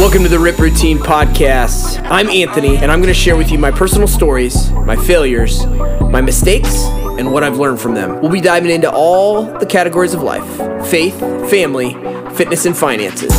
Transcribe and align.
Welcome 0.00 0.22
to 0.22 0.30
the 0.30 0.38
Ripped 0.38 0.58
Routine 0.58 0.98
Podcast. 0.98 2.00
I'm 2.04 2.30
Anthony, 2.30 2.78
and 2.78 2.90
I'm 2.90 3.00
going 3.00 3.12
to 3.12 3.20
share 3.20 3.36
with 3.36 3.50
you 3.50 3.58
my 3.58 3.70
personal 3.70 4.08
stories, 4.08 4.70
my 4.70 4.96
failures, 4.96 5.66
my 5.66 6.22
mistakes, 6.22 6.84
and 7.18 7.30
what 7.30 7.44
I've 7.44 7.58
learned 7.58 7.82
from 7.82 7.92
them. 7.92 8.18
We'll 8.22 8.32
be 8.32 8.40
diving 8.40 8.70
into 8.70 8.90
all 8.90 9.42
the 9.42 9.66
categories 9.66 10.14
of 10.14 10.22
life 10.22 10.42
faith, 10.88 11.20
family, 11.50 11.92
fitness, 12.34 12.64
and 12.64 12.74
finances. 12.74 13.30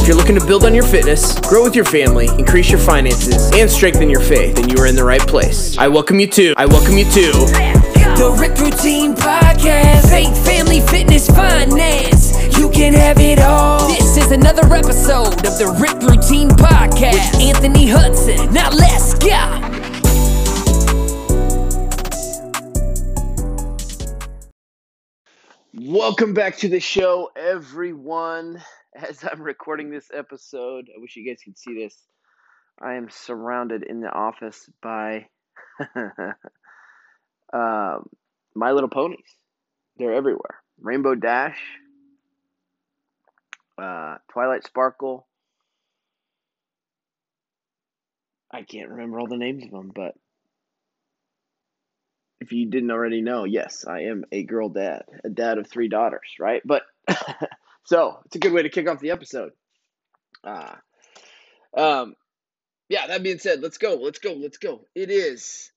If 0.00 0.06
you're 0.06 0.16
looking 0.16 0.38
to 0.38 0.46
build 0.46 0.64
on 0.64 0.76
your 0.76 0.84
fitness, 0.84 1.40
grow 1.40 1.64
with 1.64 1.74
your 1.74 1.84
family, 1.84 2.28
increase 2.38 2.70
your 2.70 2.78
finances, 2.78 3.50
and 3.54 3.68
strengthen 3.68 4.08
your 4.08 4.20
faith, 4.20 4.54
then 4.54 4.68
you 4.68 4.76
are 4.76 4.86
in 4.86 4.94
the 4.94 5.04
right 5.04 5.26
place. 5.26 5.76
I 5.76 5.88
welcome 5.88 6.20
you 6.20 6.28
to. 6.28 6.54
I 6.56 6.66
welcome 6.66 6.96
you 6.96 7.04
to. 7.04 7.32
The 8.14 8.36
Ripped 8.38 8.60
Routine 8.60 9.16
Podcast. 9.16 10.08
Faith, 10.08 10.46
family, 10.46 10.82
fitness, 10.82 11.26
finance. 11.26 12.56
You 12.56 12.70
can 12.70 12.92
have 12.94 13.18
it 13.18 13.40
all. 13.40 13.95
Is 14.26 14.32
another 14.32 14.74
episode 14.74 15.46
of 15.46 15.56
the 15.56 15.76
Ripped 15.78 16.02
Routine 16.02 16.48
Podcast 16.48 17.36
with 17.36 17.42
Anthony 17.42 17.86
Hudson. 17.86 18.52
Now 18.52 18.70
let's 18.70 19.14
go. 19.14 19.38
Welcome 25.74 26.34
back 26.34 26.56
to 26.56 26.68
the 26.68 26.80
show, 26.80 27.30
everyone. 27.36 28.60
As 28.96 29.22
I'm 29.22 29.40
recording 29.40 29.90
this 29.90 30.10
episode, 30.12 30.88
I 30.88 31.00
wish 31.00 31.14
you 31.14 31.24
guys 31.24 31.38
could 31.44 31.56
see 31.56 31.78
this. 31.78 31.96
I 32.82 32.94
am 32.94 33.08
surrounded 33.08 33.84
in 33.84 34.00
the 34.00 34.10
office 34.10 34.68
by 34.82 35.28
um, 37.52 38.08
My 38.56 38.72
Little 38.72 38.90
Ponies. 38.90 39.36
They're 39.98 40.14
everywhere. 40.14 40.64
Rainbow 40.80 41.14
Dash, 41.14 41.60
uh, 43.78 44.16
Twilight 44.30 44.64
Sparkle. 44.64 45.26
I 48.50 48.62
can't 48.62 48.90
remember 48.90 49.18
all 49.18 49.26
the 49.26 49.36
names 49.36 49.64
of 49.64 49.70
them, 49.70 49.92
but 49.94 50.14
if 52.40 52.52
you 52.52 52.66
didn't 52.66 52.90
already 52.90 53.20
know, 53.20 53.44
yes, 53.44 53.84
I 53.86 54.02
am 54.02 54.24
a 54.30 54.44
girl 54.44 54.68
dad, 54.68 55.04
a 55.24 55.28
dad 55.28 55.58
of 55.58 55.68
three 55.68 55.88
daughters, 55.88 56.36
right? 56.38 56.62
But 56.64 56.82
so 57.84 58.18
it's 58.26 58.36
a 58.36 58.38
good 58.38 58.52
way 58.52 58.62
to 58.62 58.68
kick 58.68 58.88
off 58.88 59.00
the 59.00 59.10
episode. 59.10 59.52
Uh, 60.44 60.74
um, 61.76 62.14
yeah, 62.88 63.06
that 63.08 63.22
being 63.22 63.38
said, 63.38 63.62
let's 63.62 63.78
go, 63.78 63.96
let's 63.96 64.20
go, 64.20 64.32
let's 64.34 64.58
go. 64.58 64.86
It 64.94 65.10
is 65.10 65.72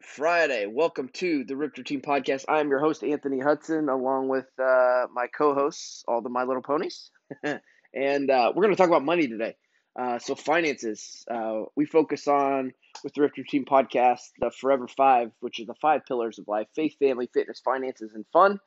Friday. 0.00 0.66
Welcome 0.66 1.10
to 1.14 1.44
the 1.44 1.56
Rip 1.56 1.74
Team 1.74 2.00
Podcast. 2.00 2.46
I 2.48 2.60
am 2.60 2.70
your 2.70 2.80
host, 2.80 3.04
Anthony 3.04 3.38
Hudson, 3.38 3.88
along 3.88 4.28
with 4.28 4.46
uh, 4.58 5.06
my 5.12 5.26
co 5.26 5.54
hosts, 5.54 6.04
all 6.08 6.22
the 6.22 6.30
My 6.30 6.44
Little 6.44 6.62
Ponies. 6.62 7.10
and 7.94 8.30
uh, 8.30 8.52
we're 8.54 8.62
going 8.62 8.74
to 8.74 8.76
talk 8.76 8.88
about 8.88 9.04
money 9.04 9.28
today. 9.28 9.56
Uh, 9.98 10.18
so, 10.18 10.34
finances. 10.34 11.24
Uh, 11.30 11.62
we 11.76 11.84
focus 11.86 12.28
on, 12.28 12.72
with 13.02 13.14
the 13.14 13.22
Ripped 13.22 13.38
Routine 13.38 13.64
Podcast, 13.64 14.20
the 14.38 14.50
Forever 14.50 14.86
Five, 14.86 15.32
which 15.40 15.58
are 15.60 15.64
the 15.66 15.74
five 15.80 16.02
pillars 16.06 16.38
of 16.38 16.46
life 16.46 16.68
faith, 16.74 16.96
family, 16.98 17.28
fitness, 17.32 17.60
finances, 17.64 18.12
and 18.14 18.24
fun. 18.32 18.60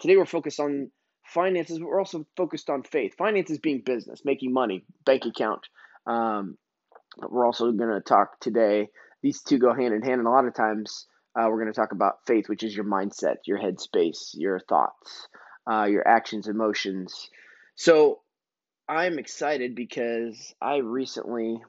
Today, 0.00 0.16
we're 0.16 0.26
focused 0.26 0.60
on 0.60 0.90
finances, 1.24 1.78
but 1.78 1.88
we're 1.88 1.98
also 1.98 2.24
focused 2.36 2.70
on 2.70 2.84
faith. 2.84 3.14
Finances 3.18 3.58
being 3.58 3.82
business, 3.84 4.24
making 4.24 4.52
money, 4.52 4.84
bank 5.04 5.24
account. 5.24 5.66
Um, 6.06 6.56
but 7.18 7.32
we're 7.32 7.46
also 7.46 7.72
going 7.72 7.90
to 7.90 8.00
talk 8.00 8.38
today 8.40 8.88
these 9.22 9.42
two 9.42 9.58
go 9.58 9.74
hand 9.74 9.92
in 9.92 10.02
hand. 10.02 10.20
And 10.20 10.28
a 10.28 10.30
lot 10.30 10.46
of 10.46 10.54
times 10.54 11.06
uh, 11.34 11.46
we're 11.48 11.60
going 11.60 11.72
to 11.72 11.78
talk 11.78 11.92
about 11.92 12.24
faith, 12.26 12.48
which 12.48 12.62
is 12.62 12.74
your 12.76 12.84
mindset, 12.84 13.36
your 13.44 13.58
headspace, 13.58 14.30
your 14.34 14.60
thoughts, 14.60 15.28
uh, 15.70 15.84
your 15.84 16.06
actions, 16.06 16.46
emotions. 16.46 17.28
So 17.76 18.20
I'm 18.88 19.18
excited 19.18 19.74
because 19.74 20.54
I 20.60 20.76
recently 20.78 21.62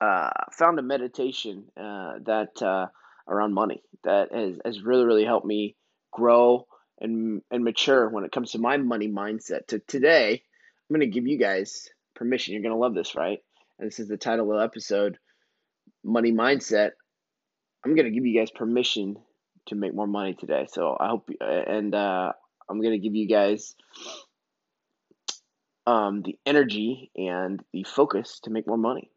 uh, 0.00 0.30
found 0.52 0.78
a 0.78 0.82
meditation 0.82 1.64
uh, 1.76 2.14
that 2.24 2.60
uh, 2.62 2.86
around 3.28 3.54
money 3.54 3.82
that 4.04 4.32
has, 4.32 4.58
has 4.64 4.82
really, 4.82 5.04
really 5.04 5.24
helped 5.24 5.46
me 5.46 5.76
grow 6.12 6.66
and, 7.00 7.42
and 7.50 7.64
mature 7.64 8.08
when 8.08 8.24
it 8.24 8.32
comes 8.32 8.52
to 8.52 8.58
my 8.58 8.76
money 8.76 9.08
mindset. 9.08 9.66
To 9.68 9.78
today, 9.80 10.32
I'm 10.32 10.96
going 10.96 11.08
to 11.08 11.14
give 11.14 11.26
you 11.26 11.38
guys 11.38 11.88
permission. 12.14 12.52
You're 12.52 12.62
going 12.62 12.74
to 12.74 12.78
love 12.78 12.94
this, 12.94 13.14
right? 13.14 13.38
And 13.78 13.86
this 13.86 13.98
is 13.98 14.08
the 14.08 14.16
title 14.16 14.50
of 14.52 14.58
the 14.58 14.64
episode 14.64 15.18
money 16.06 16.32
mindset, 16.32 16.92
I'm 17.84 17.94
going 17.94 18.06
to 18.06 18.10
give 18.10 18.24
you 18.24 18.38
guys 18.38 18.50
permission 18.50 19.16
to 19.66 19.74
make 19.74 19.94
more 19.94 20.06
money 20.06 20.34
today. 20.34 20.66
So 20.70 20.96
I 20.98 21.08
hope, 21.08 21.28
and 21.40 21.94
uh, 21.94 22.32
I'm 22.68 22.80
going 22.80 22.92
to 22.92 22.98
give 22.98 23.14
you 23.14 23.28
guys 23.28 23.74
um, 25.86 26.22
the 26.22 26.38
energy 26.44 27.10
and 27.16 27.62
the 27.72 27.84
focus 27.84 28.40
to 28.44 28.50
make 28.50 28.66
more 28.66 28.78
money 28.78 29.10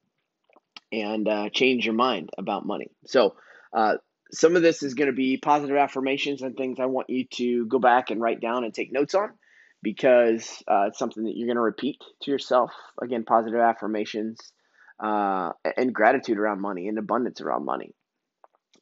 and 0.92 1.28
uh, 1.28 1.50
change 1.50 1.86
your 1.86 1.96
mind 1.96 2.30
about 2.38 2.66
money. 2.66 2.92
So, 3.06 3.36
uh, 3.74 3.96
some 4.32 4.56
of 4.56 4.62
this 4.62 4.84
is 4.84 4.94
going 4.94 5.10
to 5.10 5.16
be 5.16 5.38
positive 5.38 5.76
affirmations 5.76 6.44
and 6.44 6.56
things 6.56 6.80
I 6.80 6.86
want 6.86 7.10
you 7.10 7.26
to 7.34 7.66
go 7.66 7.80
back 7.80 8.12
and 8.12 8.22
write 8.22 8.40
down 8.40 8.64
and 8.64 8.72
take 8.72 8.92
notes 8.92 9.16
on 9.16 9.32
because 9.82 10.62
uh, 10.68 10.86
it's 10.88 11.00
something 11.00 11.24
that 11.24 11.36
you're 11.36 11.48
going 11.48 11.56
to 11.56 11.62
repeat 11.62 11.98
to 12.22 12.32
yourself. 12.32 12.72
Again, 13.02 13.24
positive 13.24 13.60
affirmations 13.60 14.40
uh, 15.00 15.52
and 15.78 15.94
gratitude 15.94 16.38
around 16.38 16.62
money 16.62 16.88
and 16.88 17.00
abundance 17.00 17.42
around 17.42 17.66
money. 17.66 17.94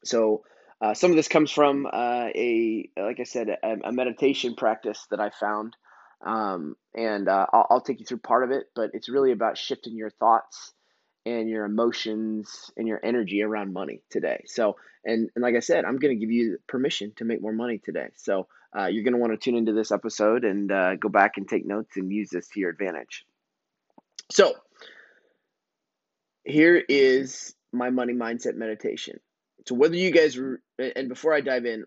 So 0.03 0.43
uh, 0.81 0.93
some 0.93 1.11
of 1.11 1.17
this 1.17 1.27
comes 1.27 1.51
from 1.51 1.85
uh, 1.85 2.27
a, 2.35 2.89
like 2.97 3.19
I 3.19 3.23
said, 3.23 3.49
a, 3.49 3.77
a, 3.85 3.91
meditation 3.91 4.55
practice 4.55 5.05
that 5.11 5.19
I 5.19 5.29
found. 5.29 5.75
Um, 6.25 6.75
and 6.95 7.29
uh, 7.29 7.45
I'll, 7.53 7.67
I'll, 7.69 7.81
take 7.81 7.99
you 7.99 8.05
through 8.05 8.19
part 8.19 8.43
of 8.43 8.51
it, 8.51 8.65
but 8.75 8.91
it's 8.93 9.07
really 9.07 9.31
about 9.31 9.57
shifting 9.57 9.95
your 9.95 10.09
thoughts 10.09 10.73
and 11.25 11.47
your 11.47 11.63
emotions 11.65 12.71
and 12.75 12.87
your 12.87 12.99
energy 13.03 13.43
around 13.43 13.71
money 13.71 14.01
today. 14.09 14.43
So, 14.47 14.77
and, 15.05 15.29
and 15.35 15.43
like 15.43 15.55
I 15.55 15.59
said, 15.59 15.85
I'm 15.85 15.97
going 15.97 16.15
to 16.15 16.19
give 16.19 16.31
you 16.31 16.57
permission 16.67 17.13
to 17.17 17.25
make 17.25 17.41
more 17.41 17.53
money 17.53 17.79
today. 17.83 18.09
So, 18.15 18.47
uh, 18.77 18.87
you're 18.87 19.03
going 19.03 19.13
to 19.13 19.19
want 19.19 19.33
to 19.33 19.37
tune 19.37 19.57
into 19.57 19.73
this 19.73 19.91
episode 19.91 20.43
and 20.43 20.71
uh, 20.71 20.95
go 20.95 21.09
back 21.09 21.37
and 21.37 21.47
take 21.47 21.65
notes 21.65 21.97
and 21.97 22.11
use 22.11 22.29
this 22.31 22.47
to 22.49 22.59
your 22.59 22.71
advantage. 22.71 23.25
So, 24.31 24.55
here 26.47 26.81
is 26.87 27.53
my 27.71 27.89
money 27.89 28.13
mindset 28.13 28.55
meditation. 28.55 29.19
So 29.67 29.75
whether 29.75 29.95
you 29.95 30.11
guys 30.11 30.39
and 30.95 31.09
before 31.09 31.33
I 31.33 31.41
dive 31.41 31.65
in, 31.65 31.85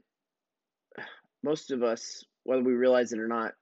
most 1.43 1.71
of 1.71 1.83
us, 1.83 2.25
whether 2.45 2.63
we 2.63 2.75
realize 2.75 3.13
it 3.13 3.19
or 3.19 3.29
not, 3.29 3.53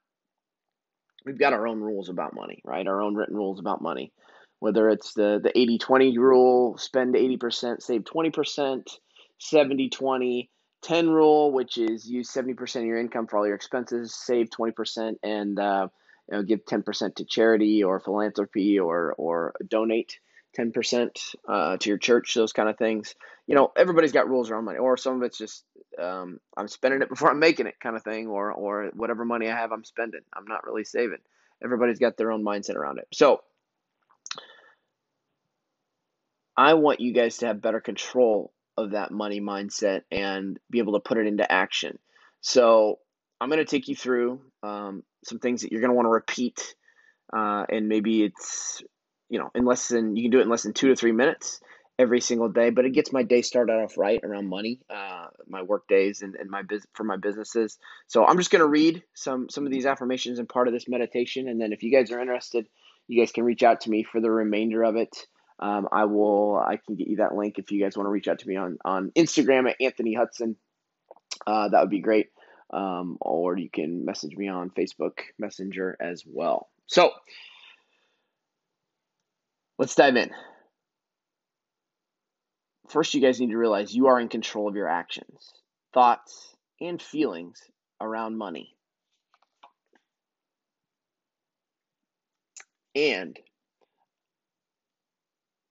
we've 1.25 1.39
got 1.39 1.53
our 1.53 1.67
own 1.67 1.81
rules 1.81 2.09
about 2.09 2.35
money, 2.35 2.61
right? 2.65 2.87
Our 2.87 3.03
own 3.03 3.15
written 3.15 3.37
rules 3.37 3.61
about 3.61 3.83
money. 3.83 4.13
Whether 4.61 4.89
it's 4.89 5.15
the 5.15 5.41
the 5.43 5.53
80-20 5.53 6.17
rule, 6.17 6.79
spend 6.79 7.15
80%, 7.15 7.81
save 7.83 8.03
20%, 8.03 8.83
70-20, 9.41 10.49
10 10.83 11.11
rule, 11.11 11.53
which 11.53 11.79
is 11.79 12.09
use 12.09 12.31
70% 12.33 12.77
of 12.77 12.85
your 12.85 12.99
income 12.99 13.27
for 13.27 13.39
all 13.39 13.47
your 13.47 13.55
expenses, 13.55 14.15
save 14.15 14.49
20%, 14.51 15.15
and 15.23 15.59
uh, 15.59 15.89
you 16.31 16.37
know, 16.37 16.43
give 16.43 16.65
10% 16.65 17.15
to 17.17 17.25
charity 17.25 17.83
or 17.83 18.01
philanthropy 18.01 18.79
or, 18.79 19.15
or 19.17 19.55
donate 19.67 20.19
10% 20.59 21.35
uh, 21.49 21.77
to 21.77 21.89
your 21.89 21.99
church, 21.99 22.35
those 22.35 22.53
kind 22.53 22.69
of 22.69 22.77
things. 22.79 23.15
You 23.47 23.55
know, 23.55 23.73
everybody's 23.77 24.13
got 24.13 24.29
rules 24.29 24.51
around 24.51 24.65
money, 24.65 24.79
or 24.79 24.97
some 24.97 25.17
of 25.17 25.23
it's 25.23 25.39
just 25.39 25.65
um, 25.99 26.41
I'm 26.57 26.69
spending 26.69 27.03
it 27.03 27.09
before 27.09 27.31
I'm 27.31 27.39
making 27.39 27.67
it 27.67 27.81
kind 27.81 27.97
of 27.97 28.03
thing, 28.03 28.27
or, 28.27 28.53
or 28.53 28.91
whatever 28.95 29.25
money 29.25 29.49
I 29.49 29.57
have, 29.57 29.73
I'm 29.73 29.85
spending. 29.85 30.21
I'm 30.35 30.47
not 30.47 30.65
really 30.67 30.85
saving. 30.85 31.19
Everybody's 31.63 31.99
got 31.99 32.17
their 32.17 32.31
own 32.31 32.45
mindset 32.45 32.77
around 32.77 32.99
it. 32.99 33.09
So, 33.13 33.43
I 36.57 36.75
want 36.75 37.01
you 37.01 37.13
guys 37.13 37.39
to 37.39 37.47
have 37.47 37.63
better 37.63 37.81
control 37.81 38.53
of 38.77 38.93
that 38.93 39.11
money 39.11 39.41
mindset 39.41 40.03
and 40.11 40.59
be 40.71 40.79
able 40.79 40.95
to 40.95 41.01
put 41.01 41.19
it 41.19 41.27
into 41.27 41.51
action. 41.51 41.99
So, 42.41 42.99
I'm 43.41 43.49
going 43.49 43.59
to 43.59 43.65
take 43.65 43.89
you 43.89 43.97
through 43.97 44.41
um, 44.63 45.03
some 45.25 45.39
things 45.39 45.63
that 45.63 45.73
you're 45.73 45.81
going 45.81 45.91
to 45.91 45.97
want 45.97 46.07
to 46.07 46.11
repeat. 46.11 46.75
Uh, 47.33 47.67
and 47.69 47.89
maybe 47.89 48.25
it's 48.25 48.83
you 49.29 49.39
know, 49.39 49.51
in 49.55 49.65
less 49.65 49.89
than 49.89 50.17
you 50.17 50.23
can 50.23 50.31
do 50.31 50.39
it 50.39 50.43
in 50.43 50.49
less 50.49 50.63
than 50.63 50.73
two 50.73 50.89
to 50.89 50.97
three 50.97 51.13
minutes 51.13 51.61
every 51.99 52.21
single 52.21 52.49
day. 52.49 52.71
But 52.71 52.85
it 52.85 52.93
gets 52.93 53.13
my 53.13 53.23
day 53.23 53.43
started 53.43 53.73
off 53.73 53.99
right 53.99 54.21
around 54.23 54.49
money, 54.49 54.81
uh, 54.91 55.27
my 55.49 55.63
work 55.63 55.89
days, 55.89 56.23
and, 56.23 56.35
and 56.35 56.51
my 56.51 56.63
biz 56.63 56.87
for 56.95 57.05
my 57.05 57.17
businesses. 57.17 57.79
So 58.07 58.25
I'm 58.25 58.39
just 58.39 58.51
gonna 58.51 58.67
read 58.67 59.03
some 59.15 59.49
some 59.49 59.67
of 59.67 59.73
these 59.73 59.87
affirmations 59.87 60.39
and 60.39 60.49
part 60.49 60.69
of 60.69 60.75
this 60.75 60.89
meditation, 60.89 61.49
and 61.49 61.61
then 61.61 61.73
if 61.73 61.83
you 61.83 61.93
guys 61.93 62.11
are 62.11 62.21
interested, 62.21 62.69
you 63.07 63.21
guys 63.21 63.33
can 63.33 63.45
reach 63.45 63.63
out 63.63 63.83
to 63.83 63.91
me 63.91 64.03
for 64.03 64.21
the 64.21 64.31
remainder 64.31 64.83
of 64.83 64.97
it. 64.97 65.27
Um, 65.59 65.89
I 65.91 66.05
will. 66.05 66.57
I 66.57 66.77
can 66.77 66.97
get 66.97 67.09
you 67.09 67.17
that 67.17 67.35
link 67.35 67.59
if 67.59 67.73
you 67.73 67.83
guys 67.83 67.97
want 67.97 68.07
to 68.07 68.11
reach 68.11 68.29
out 68.29 68.39
to 68.41 68.49
me 68.49 68.57
on 68.57 68.79
on 68.85 69.11
Instagram 69.17 69.69
at 69.69 69.77
Anthony 69.81 70.15
Hudson. 70.15 70.57
Uh, 71.47 71.69
that 71.69 71.81
would 71.81 71.91
be 71.91 72.01
great. 72.01 72.29
Um, 72.71 73.17
or 73.21 73.57
you 73.57 73.71
can 73.71 74.05
message 74.05 74.37
me 74.37 74.49
on 74.49 74.71
Facebook 74.71 75.21
Messenger 75.39 75.97
as 76.01 76.23
well. 76.27 76.69
So 76.87 77.13
Let's 79.79 79.95
dive 79.95 80.17
in. 80.17 80.31
First, 82.89 83.13
you 83.13 83.21
guys 83.21 83.39
need 83.39 83.51
to 83.51 83.59
realize 83.59 83.95
you 83.95 84.07
are 84.07 84.19
in 84.19 84.29
control 84.29 84.69
of 84.69 84.75
your 84.75 84.89
actions, 84.89 85.53
thoughts, 85.93 86.57
and 86.81 87.01
feelings 87.01 87.61
around 88.01 88.39
money. 88.39 88.75
And 92.95 93.39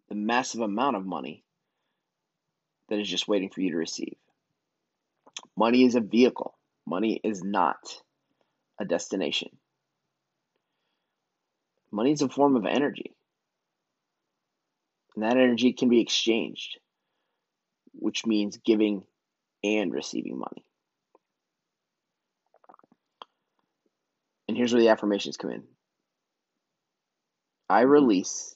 the 0.10 0.16
massive 0.16 0.62
amount 0.62 0.96
of 0.96 1.06
money 1.06 1.44
that 2.90 3.00
is 3.00 3.10
just 3.10 3.28
waiting 3.28 3.50
for 3.50 3.62
you 3.62 3.72
to 3.72 3.78
receive. 3.78 4.16
Money 5.58 5.86
is 5.86 5.96
a 5.96 6.02
vehicle, 6.02 6.56
money 6.86 7.20
is 7.24 7.44
not 7.44 8.02
a 8.80 8.86
destination. 8.86 9.50
Money 11.92 12.12
is 12.12 12.22
a 12.22 12.30
form 12.30 12.56
of 12.56 12.66
energy. 12.66 13.16
And 15.16 15.24
that 15.24 15.38
energy 15.38 15.74
can 15.74 15.90
be 15.90 16.00
exchanged, 16.00 16.78
which 18.00 18.26
means 18.26 18.58
giving 18.66 19.04
and 19.64 19.92
receiving 19.92 20.38
money. 20.38 20.64
And 24.48 24.56
here's 24.56 24.74
where 24.74 24.82
the 24.82 24.90
affirmations 24.90 25.38
come 25.38 25.52
in 25.52 25.64
I 27.70 27.82
release, 27.82 28.56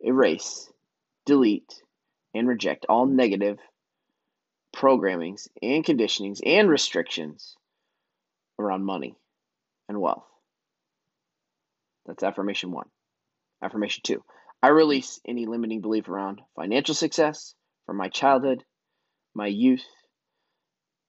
erase, 0.00 0.70
delete, 1.26 1.82
and 2.34 2.46
reject 2.46 2.86
all 2.88 3.06
negative 3.06 3.58
programmings 4.74 5.48
and 5.62 5.84
conditionings 5.84 6.40
and 6.44 6.68
restrictions 6.68 7.56
around 8.58 8.84
money 8.84 9.16
and 9.88 10.00
wealth. 10.00 10.24
That's 12.06 12.22
affirmation 12.22 12.70
one. 12.70 12.88
Affirmation 13.62 14.02
two 14.04 14.22
I 14.62 14.68
release 14.68 15.20
any 15.26 15.46
limiting 15.46 15.80
belief 15.80 16.08
around 16.08 16.40
financial 16.56 16.94
success 16.94 17.54
from 17.86 17.96
my 17.96 18.08
childhood, 18.08 18.64
my 19.34 19.46
youth, 19.46 19.84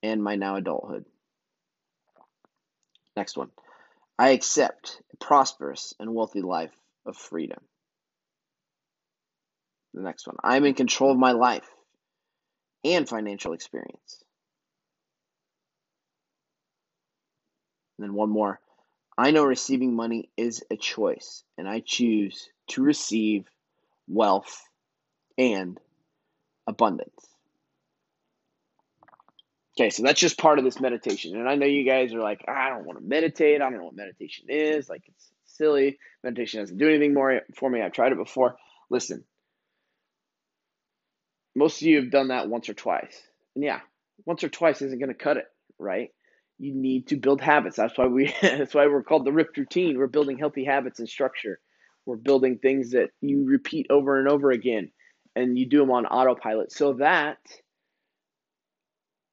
and 0.03 0.23
my 0.23 0.35
now 0.35 0.55
adulthood. 0.55 1.05
Next 3.15 3.37
one. 3.37 3.49
I 4.17 4.29
accept 4.29 5.01
a 5.13 5.17
prosperous 5.17 5.93
and 5.99 6.13
wealthy 6.13 6.41
life 6.41 6.71
of 7.05 7.17
freedom. 7.17 7.59
The 9.93 10.01
next 10.01 10.27
one. 10.27 10.37
I 10.43 10.57
am 10.57 10.65
in 10.65 10.73
control 10.73 11.11
of 11.11 11.17
my 11.17 11.31
life 11.31 11.67
and 12.83 13.07
financial 13.07 13.53
experience. 13.53 14.23
And 17.97 18.07
then 18.07 18.13
one 18.13 18.29
more. 18.29 18.59
I 19.17 19.31
know 19.31 19.45
receiving 19.45 19.95
money 19.95 20.29
is 20.35 20.63
a 20.69 20.75
choice, 20.75 21.43
and 21.57 21.69
I 21.69 21.79
choose 21.79 22.49
to 22.69 22.83
receive 22.83 23.45
wealth 24.07 24.61
and 25.37 25.79
abundance. 26.67 27.34
Okay, 29.77 29.89
so 29.89 30.03
that's 30.03 30.21
just 30.21 30.37
part 30.37 30.57
of 30.57 30.63
this 30.63 30.79
meditation. 30.79 31.35
And 31.35 31.49
I 31.49 31.55
know 31.55 31.65
you 31.65 31.85
guys 31.85 32.13
are 32.13 32.21
like, 32.21 32.45
I 32.47 32.69
don't 32.69 32.85
want 32.85 32.97
to 32.97 33.05
meditate. 33.05 33.61
I 33.61 33.69
don't 33.69 33.77
know 33.77 33.85
what 33.85 33.95
meditation 33.95 34.45
is. 34.47 34.87
Like, 34.87 35.03
it's 35.07 35.29
silly. 35.45 35.97
Meditation 36.23 36.61
doesn't 36.61 36.77
do 36.77 36.87
anything 36.87 37.13
more 37.13 37.41
for 37.55 37.69
me. 37.69 37.81
I've 37.81 37.91
tried 37.91 38.13
it 38.13 38.17
before. 38.17 38.55
Listen, 38.89 39.25
most 41.55 41.81
of 41.81 41.87
you 41.87 41.97
have 42.01 42.11
done 42.11 42.29
that 42.29 42.47
once 42.47 42.69
or 42.69 42.73
twice. 42.73 43.21
And 43.55 43.65
yeah, 43.65 43.79
once 44.25 44.43
or 44.43 44.49
twice 44.49 44.81
isn't 44.81 44.99
going 44.99 45.09
to 45.09 45.15
cut 45.15 45.37
it, 45.37 45.45
right? 45.77 46.09
You 46.57 46.73
need 46.73 47.07
to 47.07 47.17
build 47.17 47.41
habits. 47.41 47.75
That's 47.75 47.97
why 47.97 48.07
we 48.07 48.33
that's 48.41 48.73
why 48.73 48.87
we're 48.87 49.03
called 49.03 49.25
the 49.25 49.33
ripped 49.33 49.57
routine. 49.57 49.97
We're 49.97 50.07
building 50.07 50.37
healthy 50.37 50.63
habits 50.63 50.99
and 50.99 51.09
structure. 51.09 51.59
We're 52.05 52.15
building 52.15 52.59
things 52.59 52.91
that 52.91 53.09
you 53.19 53.45
repeat 53.45 53.87
over 53.89 54.19
and 54.19 54.29
over 54.29 54.51
again 54.51 54.91
and 55.35 55.57
you 55.57 55.67
do 55.67 55.79
them 55.79 55.91
on 55.91 56.05
autopilot 56.05 56.71
so 56.71 56.93
that 56.93 57.37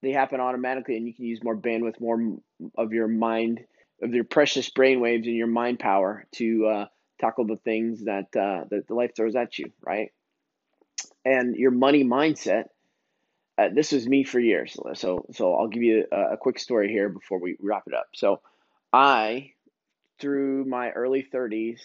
they 0.03 0.13
happen 0.13 0.41
automatically 0.41 0.97
and 0.97 1.07
you 1.07 1.15
can 1.15 1.25
use 1.25 1.43
more 1.43 1.57
bandwidth, 1.57 2.01
more 2.01 2.39
of 2.77 2.93
your 2.93 3.09
mind, 3.09 3.61
of 4.03 4.13
your 4.15 4.25
precious 4.25 4.69
brain 4.71 5.01
waves 5.01 5.27
and 5.27 5.37
your 5.37 5.47
mind 5.47 5.79
power 5.79 6.27
to 6.33 6.67
uh, 6.67 6.87
tackle 7.21 7.47
the 7.47 7.57
things 7.57 8.05
that, 8.05 8.35
uh, 8.37 8.65
that 8.71 8.87
the 8.89 8.95
life 8.95 9.13
throws 9.17 9.37
at 9.37 9.59
you, 9.59 9.73
right? 9.81 10.11
and 11.25 11.57
your 11.57 11.71
money 11.71 12.05
mindset. 12.05 12.65
Uh, 13.59 13.69
this 13.73 13.93
was 13.93 14.07
me 14.07 14.25
for 14.25 14.41
years. 14.41 14.77
So, 14.95 15.27
so 15.33 15.55
I'll 15.55 15.69
give 15.69 15.83
you 15.83 16.07
a, 16.11 16.33
a 16.33 16.37
quick 16.37 16.59
story 16.59 16.89
here 16.89 17.09
before 17.09 17.39
we 17.39 17.57
wrap 17.61 17.85
it 17.87 17.95
up. 17.95 18.09
So, 18.15 18.41
I, 18.93 19.53
through 20.19 20.65
my 20.65 20.91
early 20.91 21.27
30s, 21.33 21.81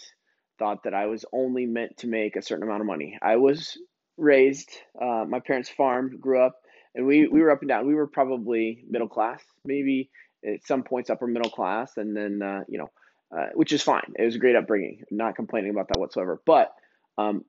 thought 0.58 0.84
that 0.84 0.94
I 0.94 1.06
was 1.06 1.24
only 1.32 1.66
meant 1.66 1.98
to 1.98 2.06
make 2.06 2.36
a 2.36 2.42
certain 2.42 2.64
amount 2.64 2.80
of 2.80 2.86
money. 2.86 3.18
I 3.22 3.36
was 3.36 3.78
raised, 4.16 4.70
uh, 5.00 5.24
my 5.28 5.40
parents 5.40 5.68
farmed, 5.68 6.20
grew 6.20 6.42
up, 6.42 6.56
and 6.94 7.06
we, 7.06 7.28
we 7.28 7.40
were 7.40 7.50
up 7.50 7.60
and 7.60 7.68
down. 7.68 7.86
We 7.86 7.94
were 7.94 8.06
probably 8.06 8.84
middle 8.88 9.08
class, 9.08 9.42
maybe 9.64 10.10
at 10.44 10.66
some 10.66 10.82
points 10.82 11.10
upper 11.10 11.26
middle 11.26 11.50
class, 11.50 11.96
and 11.96 12.16
then, 12.16 12.42
uh, 12.42 12.64
you 12.68 12.78
know, 12.78 12.90
uh, 13.36 13.48
which 13.54 13.72
is 13.72 13.82
fine. 13.82 14.14
It 14.18 14.24
was 14.24 14.36
a 14.36 14.38
great 14.38 14.56
upbringing. 14.56 15.02
I'm 15.10 15.16
not 15.16 15.36
complaining 15.36 15.70
about 15.70 15.88
that 15.88 16.00
whatsoever. 16.00 16.40
But 16.46 16.72
um, 17.18 17.44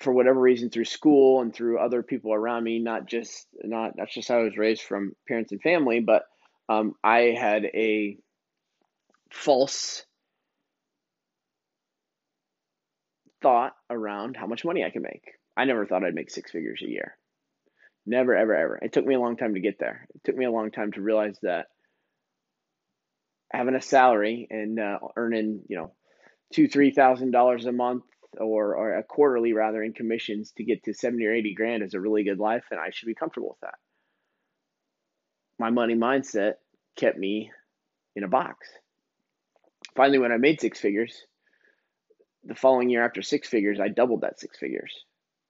for 0.00 0.12
whatever 0.12 0.40
reason 0.40 0.70
through 0.70 0.84
school 0.84 1.40
and 1.40 1.54
through 1.54 1.78
other 1.78 2.02
people 2.02 2.32
around 2.32 2.64
me 2.64 2.78
not 2.78 3.06
just 3.06 3.46
not 3.62 3.92
that's 3.96 4.14
just 4.14 4.28
how 4.28 4.38
i 4.38 4.42
was 4.42 4.56
raised 4.56 4.82
from 4.82 5.14
parents 5.28 5.52
and 5.52 5.62
family 5.62 6.00
but 6.00 6.24
um, 6.68 6.94
i 7.04 7.34
had 7.38 7.64
a 7.64 8.16
false 9.30 10.04
thought 13.42 13.74
around 13.90 14.36
how 14.36 14.46
much 14.46 14.64
money 14.64 14.84
i 14.84 14.90
could 14.90 15.02
make 15.02 15.32
i 15.56 15.64
never 15.64 15.86
thought 15.86 16.04
i'd 16.04 16.14
make 16.14 16.30
six 16.30 16.50
figures 16.50 16.82
a 16.82 16.88
year 16.88 17.16
never 18.06 18.34
ever 18.34 18.54
ever 18.54 18.78
it 18.82 18.92
took 18.92 19.06
me 19.06 19.14
a 19.14 19.20
long 19.20 19.36
time 19.36 19.54
to 19.54 19.60
get 19.60 19.78
there 19.78 20.06
it 20.14 20.22
took 20.24 20.36
me 20.36 20.44
a 20.44 20.50
long 20.50 20.70
time 20.70 20.92
to 20.92 21.00
realize 21.00 21.38
that 21.42 21.66
having 23.52 23.74
a 23.74 23.80
salary 23.80 24.46
and 24.50 24.78
uh, 24.78 24.98
earning 25.16 25.62
you 25.68 25.76
know 25.76 25.92
two 26.52 26.68
three 26.68 26.90
thousand 26.90 27.30
dollars 27.30 27.66
a 27.66 27.72
month 27.72 28.04
or, 28.40 28.76
or 28.76 28.96
a 28.96 29.02
quarterly 29.02 29.52
rather 29.52 29.82
in 29.82 29.92
commissions 29.92 30.52
to 30.56 30.64
get 30.64 30.82
to 30.84 30.94
70 30.94 31.24
or 31.24 31.32
80 31.32 31.54
grand 31.54 31.82
is 31.82 31.94
a 31.94 32.00
really 32.00 32.24
good 32.24 32.38
life 32.38 32.64
and 32.70 32.80
I 32.80 32.90
should 32.90 33.06
be 33.06 33.14
comfortable 33.14 33.50
with 33.50 33.60
that. 33.62 33.74
My 35.58 35.70
money 35.70 35.94
mindset 35.94 36.54
kept 36.96 37.18
me 37.18 37.50
in 38.16 38.24
a 38.24 38.28
box. 38.28 38.68
Finally, 39.96 40.18
when 40.18 40.32
I 40.32 40.36
made 40.36 40.60
six 40.60 40.80
figures, 40.80 41.22
the 42.44 42.54
following 42.54 42.90
year 42.90 43.04
after 43.04 43.22
six 43.22 43.48
figures, 43.48 43.78
I 43.80 43.88
doubled 43.88 44.22
that 44.22 44.40
six 44.40 44.58
figures, 44.58 44.92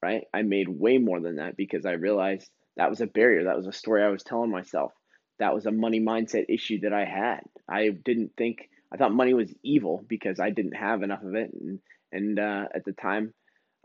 right? 0.05 0.25
I 0.35 0.43
made 0.43 0.69
way 0.69 0.99
more 0.99 1.21
than 1.21 1.37
that 1.37 1.57
because 1.57 1.87
I 1.87 1.93
realized 1.93 2.49
that 2.77 2.91
was 2.91 3.01
a 3.01 3.07
barrier. 3.07 3.45
That 3.45 3.57
was 3.57 3.67
a 3.67 3.73
story 3.73 4.03
I 4.03 4.11
was 4.11 4.23
telling 4.23 4.51
myself. 4.51 4.93
That 5.39 5.55
was 5.55 5.65
a 5.65 5.73
money 5.73 6.01
mindset 6.01 6.45
issue 6.49 6.81
that 6.81 6.93
I 6.93 7.05
had. 7.07 7.41
I 7.69 7.89
didn't 7.89 8.33
think, 8.37 8.69
I 8.93 8.97
thought 8.99 9.15
money 9.15 9.33
was 9.33 9.53
evil 9.63 10.05
because 10.07 10.39
I 10.41 10.51
didn't 10.51 10.77
have 10.77 11.03
enough 11.03 11.23
of 11.23 11.35
it. 11.35 11.51
And 11.53 11.81
and 12.13 12.39
uh, 12.39 12.67
at 12.73 12.85
the 12.85 12.93
time, 12.93 13.35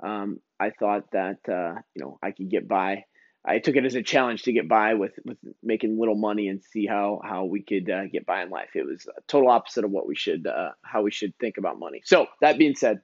um, 0.04 0.40
I 0.60 0.70
thought 0.70 1.06
that 1.12 1.40
uh, 1.48 1.82
you 1.96 2.04
know 2.04 2.20
I 2.22 2.32
could 2.32 2.50
get 2.50 2.68
by. 2.68 3.06
I 3.46 3.60
took 3.60 3.78
it 3.78 3.86
as 3.86 3.96
a 3.96 4.04
challenge 4.04 4.44
to 4.44 4.54
get 4.54 4.68
by 4.70 4.94
with 4.94 5.14
with 5.26 5.38
making 5.64 5.98
little 6.00 6.16
money 6.16 6.48
and 6.48 6.62
see 6.64 6.86
how 6.86 7.22
how 7.24 7.46
we 7.46 7.64
could 7.64 7.90
uh, 7.90 8.06
get 8.06 8.26
by 8.26 8.44
in 8.44 8.50
life. 8.50 8.70
It 8.76 8.86
was 8.86 9.08
total 9.28 9.50
opposite 9.50 9.86
of 9.86 9.92
what 9.92 10.08
we 10.08 10.16
should 10.16 10.46
uh, 10.46 10.72
how 10.84 11.02
we 11.02 11.12
should 11.12 11.34
think 11.40 11.58
about 11.58 11.80
money. 11.80 12.02
So 12.06 12.28
that 12.42 12.60
being 12.60 12.76
said, 12.76 13.00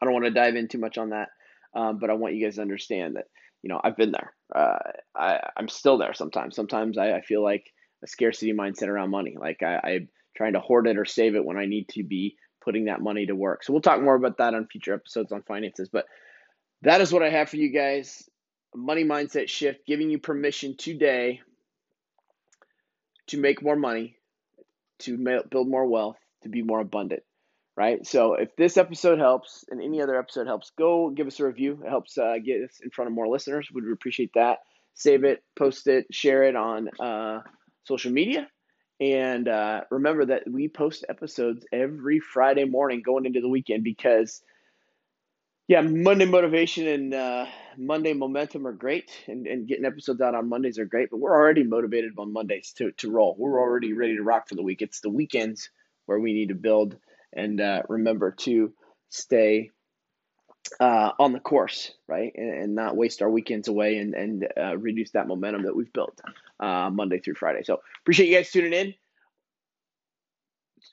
I 0.00 0.04
don't 0.04 0.14
want 0.14 0.24
to 0.24 0.30
dive 0.30 0.56
in 0.56 0.68
too 0.68 0.78
much 0.78 0.96
on 0.96 1.10
that, 1.10 1.28
um, 1.74 1.98
but 1.98 2.10
I 2.10 2.14
want 2.14 2.34
you 2.34 2.44
guys 2.44 2.56
to 2.56 2.62
understand 2.62 3.16
that 3.16 3.26
you 3.62 3.68
know 3.68 3.80
I've 3.82 3.96
been 3.96 4.12
there. 4.12 4.32
Uh, 4.54 4.78
I 5.16 5.40
I'm 5.56 5.68
still 5.68 5.98
there 5.98 6.14
sometimes. 6.14 6.56
Sometimes 6.56 6.98
I, 6.98 7.12
I 7.12 7.20
feel 7.20 7.42
like 7.42 7.64
a 8.02 8.06
scarcity 8.06 8.52
mindset 8.52 8.88
around 8.88 9.10
money. 9.10 9.36
Like 9.38 9.62
I, 9.62 9.80
I'm 9.82 10.08
trying 10.36 10.54
to 10.54 10.60
hoard 10.60 10.86
it 10.86 10.98
or 10.98 11.04
save 11.04 11.34
it 11.34 11.44
when 11.44 11.56
I 11.56 11.66
need 11.66 11.88
to 11.90 12.04
be 12.04 12.36
putting 12.64 12.86
that 12.86 13.00
money 13.00 13.26
to 13.26 13.34
work. 13.34 13.64
So 13.64 13.72
we'll 13.72 13.82
talk 13.82 14.02
more 14.02 14.14
about 14.14 14.38
that 14.38 14.54
on 14.54 14.66
future 14.66 14.94
episodes 14.94 15.32
on 15.32 15.42
finances. 15.42 15.88
But 15.88 16.06
that 16.82 17.00
is 17.00 17.12
what 17.12 17.22
I 17.22 17.30
have 17.30 17.48
for 17.48 17.56
you 17.56 17.72
guys. 17.72 18.28
Money 18.74 19.04
mindset 19.04 19.48
shift, 19.48 19.86
giving 19.86 20.10
you 20.10 20.18
permission 20.18 20.76
today 20.76 21.40
to 23.28 23.38
make 23.38 23.62
more 23.62 23.76
money, 23.76 24.16
to 25.00 25.16
build 25.50 25.68
more 25.68 25.86
wealth, 25.86 26.18
to 26.42 26.48
be 26.48 26.62
more 26.62 26.80
abundant. 26.80 27.22
Right. 27.78 28.04
So 28.04 28.34
if 28.34 28.56
this 28.56 28.76
episode 28.76 29.20
helps 29.20 29.64
and 29.70 29.80
any 29.80 30.02
other 30.02 30.18
episode 30.18 30.48
helps, 30.48 30.72
go 30.76 31.10
give 31.10 31.28
us 31.28 31.38
a 31.38 31.46
review. 31.46 31.80
It 31.84 31.88
helps 31.88 32.18
uh, 32.18 32.34
get 32.44 32.64
us 32.64 32.80
in 32.82 32.90
front 32.90 33.08
of 33.08 33.14
more 33.14 33.28
listeners. 33.28 33.68
We'd 33.72 33.84
appreciate 33.92 34.32
that. 34.34 34.58
Save 34.94 35.22
it, 35.22 35.44
post 35.56 35.86
it, 35.86 36.06
share 36.10 36.42
it 36.42 36.56
on 36.56 36.88
uh, 36.98 37.42
social 37.84 38.10
media 38.10 38.48
and 39.00 39.46
uh, 39.48 39.82
remember 39.90 40.26
that 40.26 40.42
we 40.50 40.68
post 40.68 41.04
episodes 41.08 41.64
every 41.72 42.18
Friday 42.18 42.64
morning 42.64 43.02
going 43.04 43.26
into 43.26 43.40
the 43.40 43.48
weekend 43.48 43.84
because, 43.84 44.42
yeah, 45.68 45.82
Monday 45.82 46.24
motivation 46.24 46.88
and 46.88 47.14
uh, 47.14 47.46
Monday 47.76 48.12
momentum 48.12 48.66
are 48.66 48.72
great, 48.72 49.10
and, 49.28 49.46
and 49.46 49.68
getting 49.68 49.84
episodes 49.84 50.20
out 50.20 50.34
on 50.34 50.48
Mondays 50.48 50.80
are 50.80 50.84
great. 50.84 51.10
But 51.10 51.18
we're 51.18 51.36
already 51.36 51.62
motivated 51.62 52.12
on 52.18 52.32
Mondays 52.32 52.72
to, 52.78 52.90
to 52.92 53.10
roll. 53.10 53.36
We're 53.38 53.60
already 53.60 53.92
ready 53.92 54.16
to 54.16 54.22
rock 54.22 54.48
for 54.48 54.56
the 54.56 54.62
week. 54.62 54.82
It's 54.82 55.00
the 55.00 55.10
weekends 55.10 55.70
where 56.06 56.18
we 56.18 56.32
need 56.32 56.48
to 56.48 56.56
build 56.56 56.96
and 57.32 57.60
uh, 57.60 57.82
remember 57.88 58.32
to 58.32 58.72
stay 59.10 59.70
uh, 60.80 61.12
on 61.18 61.32
the 61.32 61.40
course, 61.40 61.92
right, 62.06 62.32
and, 62.34 62.50
and, 62.50 62.74
not 62.74 62.96
waste 62.96 63.22
our 63.22 63.30
weekends 63.30 63.68
away 63.68 63.98
and 63.98 64.14
and 64.14 64.48
uh, 64.56 64.76
reduce 64.76 65.10
that 65.12 65.26
momentum 65.26 65.62
that 65.62 65.74
we've 65.74 65.92
built 65.92 66.20
uh, 66.60 66.90
Monday 66.90 67.18
through 67.18 67.34
Friday. 67.34 67.62
So 67.64 67.80
appreciate 68.02 68.28
you 68.28 68.36
guys 68.36 68.50
tuning 68.50 68.72
in. 68.72 68.94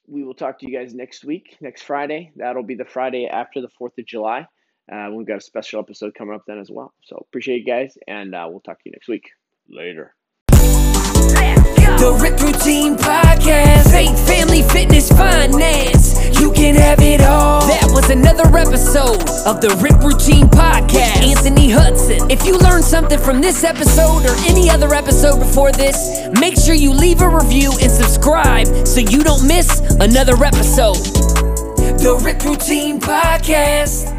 We 0.07 0.23
will 0.23 0.33
talk 0.33 0.59
to 0.59 0.67
you 0.69 0.77
guys 0.77 0.93
next 0.93 1.25
week, 1.25 1.57
next 1.61 1.83
Friday. 1.83 2.31
That'll 2.35 2.63
be 2.63 2.75
the 2.75 2.85
Friday 2.85 3.27
after 3.27 3.61
the 3.61 3.69
Fourth 3.77 3.97
of 3.97 4.05
July. 4.05 4.47
Uh, 4.91 5.09
we've 5.11 5.27
got 5.27 5.37
a 5.37 5.41
special 5.41 5.79
episode 5.79 6.13
coming 6.13 6.35
up 6.35 6.43
then 6.47 6.59
as 6.59 6.69
well. 6.69 6.93
So 7.03 7.25
appreciate 7.27 7.59
you 7.59 7.65
guys, 7.65 7.97
and 8.07 8.33
uh, 8.35 8.47
we'll 8.49 8.61
talk 8.61 8.77
to 8.77 8.83
you 8.85 8.91
next 8.91 9.07
week. 9.07 9.29
Later. 9.67 10.13
The 11.97 12.17
Ripped 12.21 12.41
Routine 12.41 12.97
Podcast, 12.97 13.91
faith, 13.91 14.27
family, 14.27 14.61
fitness, 14.63 15.09
finance. 15.09 16.14
Can 16.55 16.75
have 16.75 17.01
it 17.01 17.19
all. 17.21 17.67
That 17.67 17.89
was 17.91 18.09
another 18.09 18.45
episode 18.57 19.21
of 19.45 19.59
the 19.59 19.75
Ripped 19.81 20.01
Routine 20.01 20.47
Podcast. 20.47 21.21
Anthony 21.21 21.69
Hudson. 21.69 22.31
If 22.31 22.45
you 22.45 22.57
learned 22.57 22.85
something 22.85 23.19
from 23.19 23.41
this 23.41 23.65
episode 23.65 24.25
or 24.25 24.33
any 24.47 24.69
other 24.69 24.93
episode 24.93 25.39
before 25.39 25.73
this, 25.73 26.27
make 26.39 26.57
sure 26.57 26.73
you 26.73 26.93
leave 26.93 27.21
a 27.21 27.27
review 27.27 27.73
and 27.81 27.91
subscribe 27.91 28.87
so 28.87 29.01
you 29.01 29.21
don't 29.21 29.45
miss 29.45 29.81
another 29.99 30.41
episode. 30.41 30.95
The 31.99 32.19
Ripped 32.23 32.45
Routine 32.45 33.01
Podcast. 33.01 34.14